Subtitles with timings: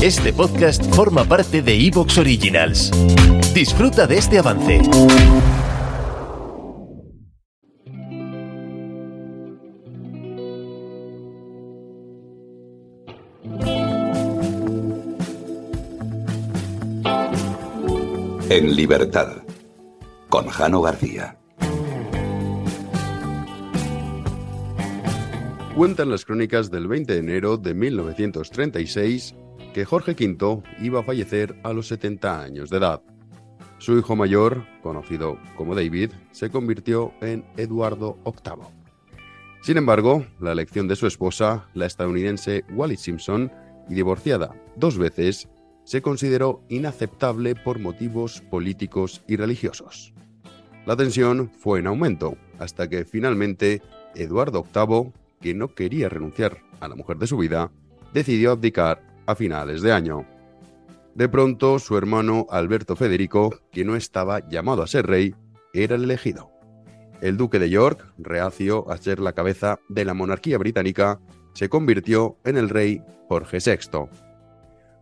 [0.00, 2.92] Este podcast forma parte de Evox Originals.
[3.52, 4.80] Disfruta de este avance.
[18.50, 19.42] En libertad,
[20.28, 21.40] con Jano García.
[25.74, 29.34] Cuentan las crónicas del 20 de enero de 1936
[29.84, 33.02] Jorge V iba a fallecer a los 70 años de edad.
[33.78, 38.66] Su hijo mayor, conocido como David, se convirtió en Eduardo VIII.
[39.62, 43.52] Sin embargo, la elección de su esposa, la estadounidense Wallis Simpson,
[43.88, 45.48] y divorciada dos veces,
[45.84, 50.12] se consideró inaceptable por motivos políticos y religiosos.
[50.84, 53.82] La tensión fue en aumento, hasta que finalmente
[54.14, 57.70] Eduardo VIII, que no quería renunciar a la mujer de su vida,
[58.12, 60.26] decidió abdicar a finales de año.
[61.14, 65.34] De pronto, su hermano Alberto Federico, que no estaba llamado a ser rey,
[65.74, 66.50] era el elegido.
[67.20, 71.20] El duque de York, reacio a ser la cabeza de la monarquía británica,
[71.52, 74.08] se convirtió en el rey Jorge VI.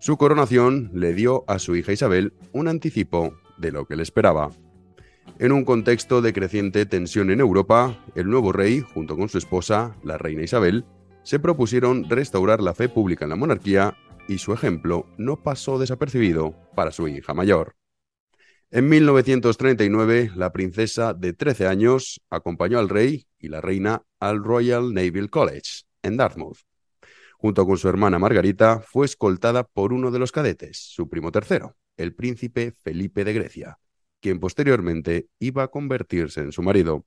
[0.00, 4.50] Su coronación le dio a su hija Isabel un anticipo de lo que le esperaba.
[5.38, 9.96] En un contexto de creciente tensión en Europa, el nuevo rey, junto con su esposa,
[10.02, 10.84] la reina Isabel,
[11.22, 13.96] se propusieron restaurar la fe pública en la monarquía
[14.28, 17.76] y su ejemplo no pasó desapercibido para su hija mayor.
[18.70, 24.94] En 1939, la princesa de 13 años acompañó al rey y la reina al Royal
[24.94, 26.58] Naval College, en Dartmouth.
[27.36, 31.76] Junto con su hermana Margarita, fue escoltada por uno de los cadetes, su primo tercero,
[31.96, 33.78] el príncipe Felipe de Grecia,
[34.20, 37.06] quien posteriormente iba a convertirse en su marido.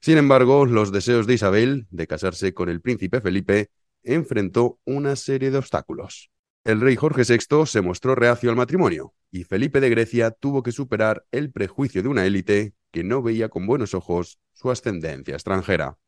[0.00, 3.70] Sin embargo, los deseos de Isabel de casarse con el príncipe Felipe
[4.06, 6.30] enfrentó una serie de obstáculos.
[6.64, 10.72] El rey Jorge VI se mostró reacio al matrimonio y Felipe de Grecia tuvo que
[10.72, 15.98] superar el prejuicio de una élite que no veía con buenos ojos su ascendencia extranjera.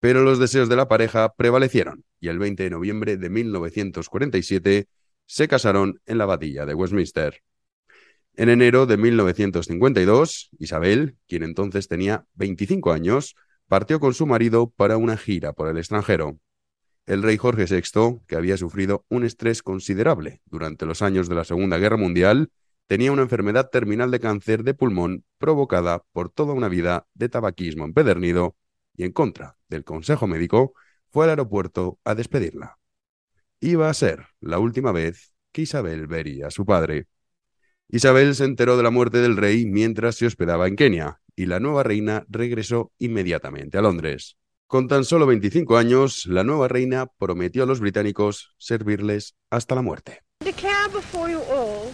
[0.00, 4.88] Pero los deseos de la pareja prevalecieron y el 20 de noviembre de 1947
[5.26, 7.42] se casaron en la abadía de Westminster.
[8.36, 13.36] En enero de 1952, Isabel, quien entonces tenía 25 años,
[13.68, 16.38] partió con su marido para una gira por el extranjero
[17.06, 21.44] el rey Jorge VI, que había sufrido un estrés considerable durante los años de la
[21.44, 22.50] Segunda Guerra Mundial,
[22.86, 27.84] tenía una enfermedad terminal de cáncer de pulmón provocada por toda una vida de tabaquismo
[27.84, 28.56] empedernido
[28.96, 30.74] y en contra del consejo médico,
[31.10, 32.78] fue al aeropuerto a despedirla.
[33.60, 37.06] Iba a ser la última vez que Isabel vería a su padre.
[37.88, 41.60] Isabel se enteró de la muerte del rey mientras se hospedaba en Kenia, y la
[41.60, 44.36] nueva reina regresó inmediatamente a Londres.
[44.66, 49.82] Con tan solo 25 años, la nueva reina prometió a los británicos servirles hasta la
[49.82, 50.22] muerte.
[50.42, 51.90] Declare before you all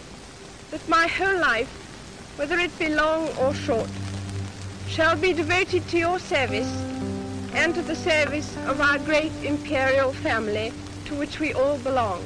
[0.70, 1.68] that my whole life,
[2.38, 3.88] whether it be long or short,
[4.88, 6.70] shall be devoted to your service
[7.54, 10.72] and to the service of our great imperial family
[11.08, 12.20] to which we all belong.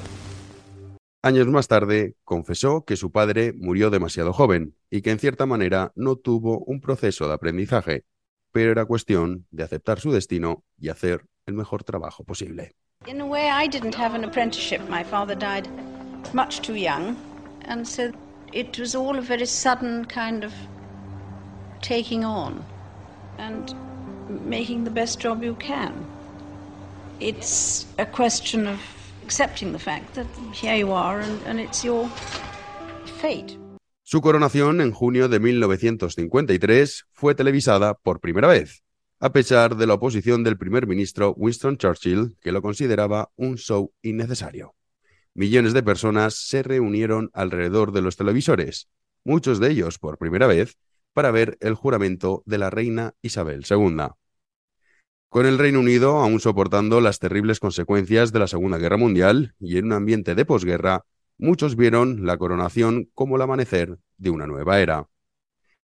[1.22, 5.91] Años más tarde, confesó que su padre murió demasiado joven y que en cierta manera
[5.97, 8.05] no tuvo un proceso de aprendizaje
[8.54, 12.70] pero era cuestión de aceptar su destino y hacer el mejor trabajo posible.
[13.09, 14.81] In a way, I didn't have an apprenticeship.
[14.88, 15.69] My father died
[16.32, 17.16] much too young,
[17.66, 18.12] and so
[18.53, 20.53] it was all a very sudden kind of
[21.82, 22.64] taking on
[23.38, 23.75] and
[24.28, 26.06] making the best job you can.
[27.19, 28.81] It's a question of
[29.25, 32.09] accepting the fact that here you are and, and it's your
[33.20, 33.59] fate.
[34.06, 38.84] Su coronación en junio de 1953 fue televisada por primera vez,
[39.19, 43.94] a pesar de la oposición del primer ministro Winston Churchill, que lo consideraba un show
[44.03, 44.75] innecesario.
[45.32, 48.91] Millones de personas se reunieron alrededor de los televisores,
[49.25, 50.76] muchos de ellos por primera vez,
[51.14, 54.09] para ver el juramento de la reina Isabel II.
[55.31, 59.78] Con el Reino Unido aún soportando las terribles consecuencias de la Segunda Guerra Mundial y
[59.78, 61.06] en un ambiente de posguerra,
[61.38, 65.08] muchos vieron la coronación como el amanecer de una nueva era.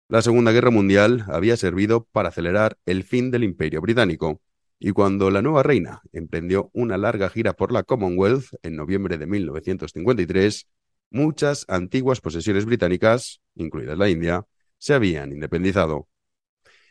[0.08, 4.40] La Segunda Guerra Mundial había servido para acelerar el fin del Imperio Británico,
[4.78, 9.26] y cuando la nueva reina emprendió una larga gira por la Commonwealth en noviembre de
[9.26, 10.66] 1953,
[11.10, 14.46] muchas antiguas posesiones británicas, incluida la India,
[14.78, 16.08] se habían independizado.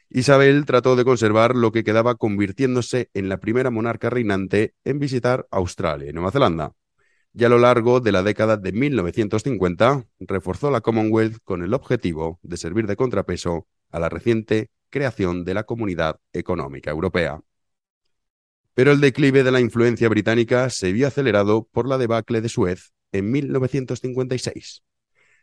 [0.10, 5.48] Isabel trató de conservar lo que quedaba convirtiéndose en la primera monarca reinante en visitar
[5.52, 6.74] Australia y Nueva Zelanda,
[7.34, 12.40] y a lo largo de la década de 1950 reforzó la Commonwealth con el objetivo
[12.42, 17.42] de servir de contrapeso a la reciente creación de la Comunidad Económica Europea.
[18.74, 22.94] Pero el declive de la influencia británica se vio acelerado por la debacle de Suez
[23.12, 24.84] en 1956.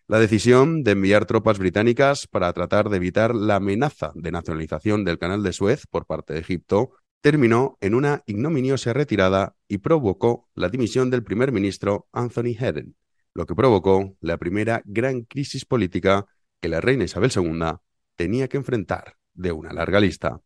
[0.08, 5.18] La decisión de enviar tropas británicas para tratar de evitar la amenaza de nacionalización del
[5.18, 10.68] canal de Suez por parte de Egipto terminó en una ignominiosa retirada y provocó la
[10.68, 12.96] dimisión del primer ministro Anthony Eden,
[13.34, 16.26] lo que provocó la primera gran crisis política
[16.60, 17.78] que la reina Isabel II
[18.16, 20.40] tenía que enfrentar de una larga lista.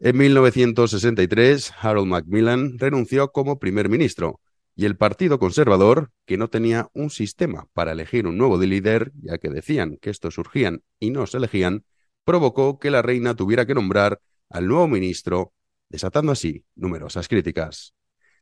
[0.00, 4.40] En 1963, Harold Macmillan renunció como primer ministro
[4.78, 9.38] y el Partido Conservador, que no tenía un sistema para elegir un nuevo líder, ya
[9.38, 11.84] que decían que estos surgían y no se elegían,
[12.24, 15.52] provocó que la reina tuviera que nombrar al nuevo ministro,
[15.88, 17.94] desatando así numerosas críticas.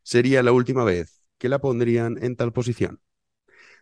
[0.03, 3.01] Sería la última vez que la pondrían en tal posición.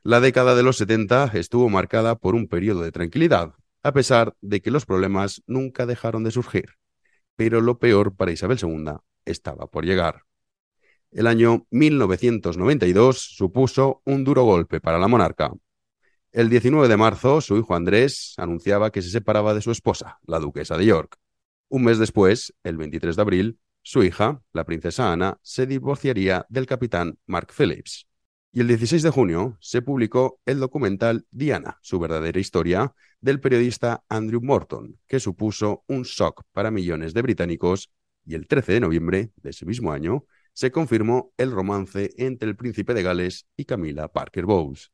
[0.03, 4.61] La década de los 70 estuvo marcada por un periodo de tranquilidad, a pesar de
[4.61, 6.77] que los problemas nunca dejaron de surgir.
[7.37, 10.23] Pero lo peor para Isabel II estaba por llegar.
[11.11, 15.53] El año 1992 supuso un duro golpe para la monarca.
[16.33, 20.41] El 19 de marzo, su hijo Andrés anunciaba que se separaba de su esposa, la
[20.41, 21.17] duquesa de York.
[21.75, 26.67] Un mes después, el 23 de abril, su hija, la princesa Ana, se divorciaría del
[26.67, 28.07] capitán Mark Phillips.
[28.53, 34.05] Y el 16 de junio se publicó el documental Diana, su verdadera historia, del periodista
[34.09, 37.91] Andrew Morton, que supuso un shock para millones de británicos,
[38.25, 42.55] y el 13 de noviembre de ese mismo año se confirmó el romance entre el
[42.55, 44.93] príncipe de Gales y Camila Parker Bowles.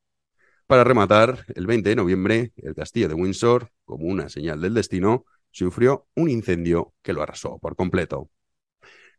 [0.67, 5.27] Para rematar, el 20 de noviembre, el castillo de Windsor, como una señal del destino,
[5.51, 8.31] sufrió un incendio que lo arrasó por completo.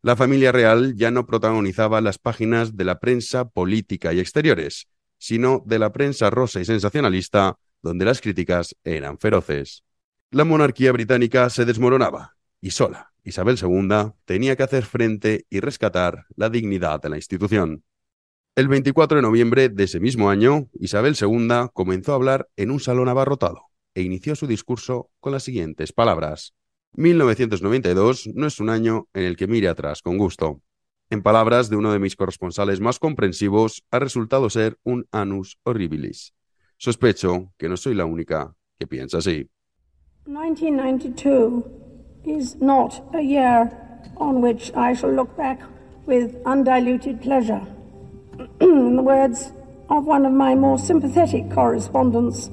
[0.01, 4.87] La familia real ya no protagonizaba las páginas de la prensa política y exteriores,
[5.19, 9.83] sino de la prensa rosa y sensacionalista, donde las críticas eran feroces.
[10.31, 16.25] La monarquía británica se desmoronaba, y sola, Isabel II tenía que hacer frente y rescatar
[16.35, 17.83] la dignidad de la institución.
[18.55, 22.79] El 24 de noviembre de ese mismo año, Isabel II comenzó a hablar en un
[22.79, 26.53] salón abarrotado e inició su discurso con las siguientes palabras.
[26.93, 30.61] 1992 no es un año en el que mire atrás con gusto.
[31.09, 36.33] En palabras de uno de mis corresponsales más comprensivos, ha resultado ser un anus horribilis.
[36.77, 39.49] Sospecho que no soy la única que piensa así.
[40.25, 41.63] 1992
[42.25, 43.69] is not a year
[44.17, 45.59] on which I shall look back
[46.05, 47.61] with undiluted pleasure.
[48.61, 49.51] In the words
[49.89, 52.49] of one of my more sympathetic correspondents,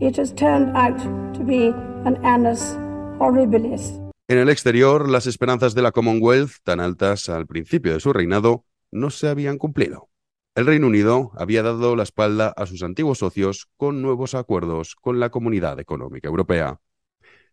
[0.00, 0.96] it has turned out
[1.34, 1.68] to be
[2.04, 2.76] an annus
[3.18, 4.00] horribilis.
[4.28, 8.64] En el exterior, las esperanzas de la Commonwealth, tan altas al principio de su reinado,
[8.90, 10.08] no se habían cumplido.
[10.54, 15.20] El Reino Unido había dado la espalda a sus antiguos socios con nuevos acuerdos con
[15.20, 16.80] la Comunidad Económica Europea.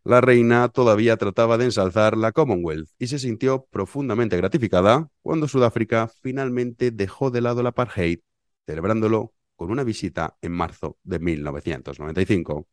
[0.03, 6.11] La reina todavía trataba de ensalzar la Commonwealth y se sintió profundamente gratificada cuando Sudáfrica
[6.21, 8.19] finalmente dejó de lado la apartheid,
[8.65, 12.67] celebrándolo con una visita en marzo de 1995.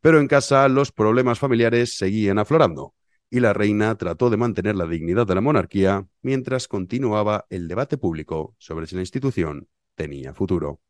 [0.00, 2.94] Pero en casa los problemas familiares seguían aflorando
[3.30, 7.98] y la reina trató de mantener la dignidad de la monarquía mientras continuaba el debate
[7.98, 10.80] público sobre si la institución tenía futuro.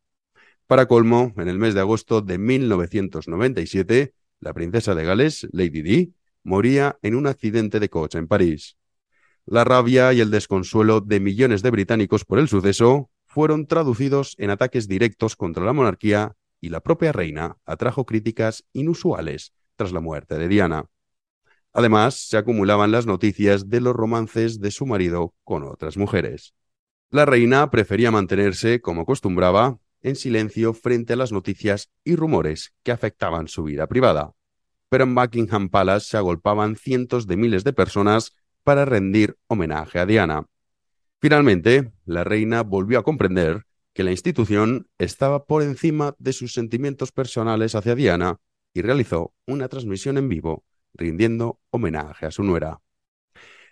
[0.67, 6.15] Para colmo, en el mes de agosto de 1997, la princesa de Gales, Lady Di,
[6.43, 8.77] moría en un accidente de coche en París.
[9.47, 14.49] La rabia y el desconsuelo de millones de británicos por el suceso fueron traducidos en
[14.49, 20.39] ataques directos contra la monarquía y la propia reina atrajo críticas inusuales tras la muerte
[20.39, 20.87] de Diana.
[21.75, 26.55] Además, se acumulaban las noticias de los romances de su marido con otras mujeres.
[27.11, 32.93] La reina prefería mantenerse, como acostumbraba, en silencio frente a las noticias y rumores que
[32.93, 34.33] afectaban su vida privada.
[34.89, 38.35] Pero en Buckingham Palace se agolpaban cientos de miles de personas
[38.65, 40.47] para rendir homenaje a Diana.
[41.21, 47.13] Finalmente, la reina volvió a comprender que la institución estaba por encima de sus sentimientos
[47.13, 48.39] personales hacia Diana
[48.75, 52.81] y realizó una transmisión en vivo rindiendo homenaje a su nuera.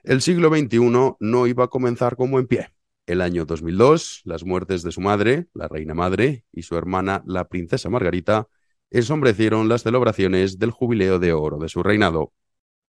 [0.03, 2.69] El siglo XXI no iba a comenzar como en pie.
[3.07, 7.49] El año 2002, las muertes de su madre, la reina madre, y su hermana, la
[7.49, 8.49] princesa Margarita,
[8.91, 12.33] ensombrecieron las celebraciones del jubileo de oro de su reinado.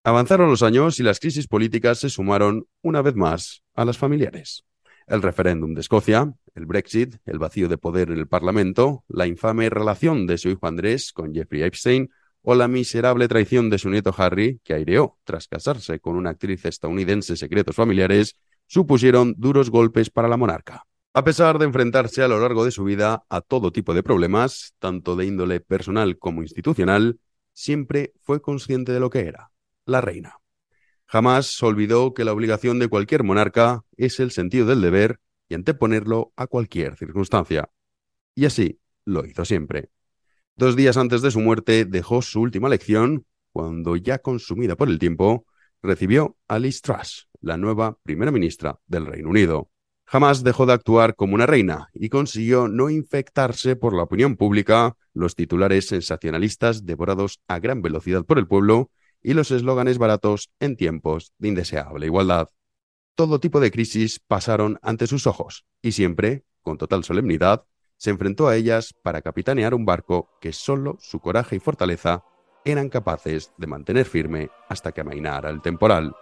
[0.08, 4.64] Avanzaron los años y las crisis políticas se sumaron, una vez más, a las familiares.
[5.08, 9.68] El referéndum de Escocia, el Brexit, el vacío de poder en el Parlamento, la infame
[9.68, 12.12] relación de su hijo Andrés con Jeffrey Epstein
[12.44, 16.64] o la miserable traición de su nieto Harry, que aireó tras casarse con una actriz
[16.66, 18.36] estadounidense secretos familiares,
[18.68, 20.84] supusieron duros golpes para la monarca.
[21.16, 24.76] A pesar de enfrentarse a lo largo de su vida a todo tipo de problemas,
[24.78, 27.18] tanto de índole personal como institucional,
[27.54, 29.50] siempre fue consciente de lo que era,
[29.86, 30.40] la reina.
[31.08, 36.34] Jamás olvidó que la obligación de cualquier monarca es el sentido del deber y anteponerlo
[36.36, 37.70] a cualquier circunstancia.
[38.34, 39.90] Y así lo hizo siempre.
[40.56, 45.00] Dos días antes de su muerte dejó su última lección, cuando ya consumida por el
[45.00, 45.46] tiempo,
[45.82, 49.70] recibió a Liz Truss, la nueva primera ministra del Reino Unido.
[50.06, 54.96] Jamás dejó de actuar como una reina y consiguió no infectarse por la opinión pública,
[55.14, 58.92] los titulares sensacionalistas devorados a gran velocidad por el pueblo
[59.26, 62.50] y los eslóganes baratos en tiempos de indeseable igualdad.
[63.16, 67.66] Todo tipo de crisis pasaron ante sus ojos y siempre, con total solemnidad,
[67.98, 72.24] se enfrentó a ellas para capitanear un barco que solo su coraje y fortaleza
[72.66, 76.16] eran capaces de mantener firme hasta que amainara el temporal.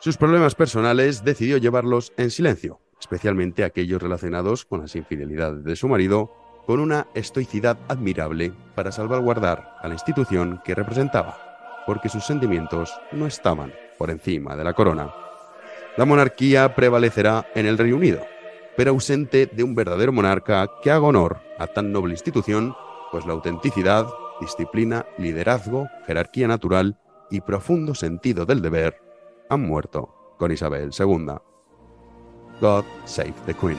[0.00, 5.88] Sus problemas personales decidió llevarlos en silencio, especialmente aquellos relacionados con las infidelidades de su
[5.88, 6.30] marido,
[6.66, 11.53] con una estoicidad admirable para salvaguardar a la institución que representaba,
[11.86, 15.12] porque sus sentimientos no estaban por encima de la corona.
[15.96, 18.20] La monarquía prevalecerá en el Reino Unido,
[18.76, 22.74] pero ausente de un verdadero monarca que haga honor a tan noble institución,
[23.12, 24.06] pues la autenticidad,
[24.40, 26.98] disciplina, liderazgo, jerarquía natural
[27.30, 29.00] y profundo sentido del deber
[29.48, 31.34] han muerto con Isabel II.
[32.60, 33.78] God save the Queen.